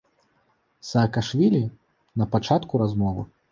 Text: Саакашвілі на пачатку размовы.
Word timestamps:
Саакашвілі 0.91 1.63
на 2.23 2.29
пачатку 2.35 2.73
размовы. 2.87 3.31